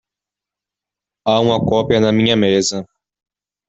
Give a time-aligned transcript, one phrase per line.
[1.27, 2.87] Há uma cópia na minha mesa.